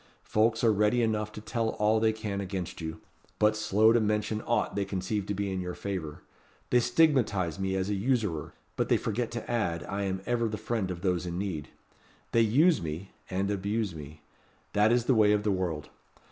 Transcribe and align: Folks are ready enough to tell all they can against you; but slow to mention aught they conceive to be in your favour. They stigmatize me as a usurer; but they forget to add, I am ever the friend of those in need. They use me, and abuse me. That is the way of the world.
Folks 0.23 0.63
are 0.63 0.73
ready 0.73 1.03
enough 1.03 1.31
to 1.33 1.41
tell 1.41 1.69
all 1.75 1.99
they 1.99 2.11
can 2.11 2.41
against 2.41 2.81
you; 2.81 2.99
but 3.37 3.55
slow 3.55 3.93
to 3.93 3.99
mention 4.01 4.41
aught 4.47 4.75
they 4.75 4.83
conceive 4.83 5.27
to 5.27 5.35
be 5.35 5.51
in 5.51 5.61
your 5.61 5.75
favour. 5.75 6.23
They 6.71 6.79
stigmatize 6.79 7.59
me 7.59 7.75
as 7.75 7.87
a 7.87 7.93
usurer; 7.93 8.55
but 8.75 8.89
they 8.89 8.97
forget 8.97 9.29
to 9.29 9.47
add, 9.47 9.83
I 9.83 10.05
am 10.05 10.21
ever 10.25 10.47
the 10.47 10.57
friend 10.57 10.89
of 10.89 11.01
those 11.01 11.27
in 11.27 11.37
need. 11.37 11.67
They 12.31 12.41
use 12.41 12.81
me, 12.81 13.11
and 13.29 13.51
abuse 13.51 13.93
me. 13.93 14.23
That 14.73 14.91
is 14.91 15.05
the 15.05 15.13
way 15.13 15.33
of 15.33 15.43
the 15.43 15.51
world. 15.51 15.89